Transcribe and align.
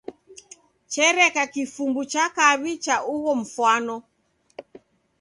Chereka 0.93 1.43
kifumbu 1.53 2.01
cha 2.11 2.25
kaw'i 2.35 2.73
cha 2.85 2.95
ugho 3.13 3.31
mfwano. 3.41 3.95